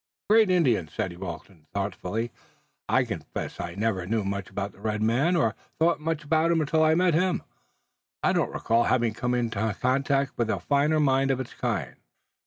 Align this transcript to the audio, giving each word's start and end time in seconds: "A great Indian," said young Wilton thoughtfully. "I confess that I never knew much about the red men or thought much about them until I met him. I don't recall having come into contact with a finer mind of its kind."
"A 0.01 0.33
great 0.33 0.49
Indian," 0.49 0.87
said 0.87 1.11
young 1.11 1.21
Wilton 1.21 1.67
thoughtfully. 1.75 2.31
"I 2.89 3.03
confess 3.03 3.57
that 3.57 3.63
I 3.67 3.75
never 3.75 4.07
knew 4.07 4.23
much 4.23 4.49
about 4.49 4.71
the 4.71 4.79
red 4.81 4.99
men 4.99 5.35
or 5.35 5.55
thought 5.77 5.99
much 5.99 6.23
about 6.23 6.49
them 6.49 6.59
until 6.59 6.83
I 6.83 6.95
met 6.95 7.13
him. 7.13 7.43
I 8.23 8.33
don't 8.33 8.49
recall 8.51 8.85
having 8.85 9.13
come 9.13 9.35
into 9.35 9.77
contact 9.79 10.31
with 10.37 10.49
a 10.49 10.59
finer 10.59 10.99
mind 10.99 11.29
of 11.29 11.39
its 11.39 11.53
kind." 11.53 11.97